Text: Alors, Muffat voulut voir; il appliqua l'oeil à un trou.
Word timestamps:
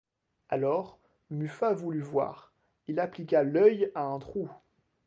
Alors, 0.49 0.97
Muffat 1.29 1.75
voulut 1.75 2.01
voir; 2.01 2.51
il 2.87 2.99
appliqua 2.99 3.43
l'oeil 3.43 3.91
à 3.93 4.01
un 4.05 4.17
trou. 4.17 4.49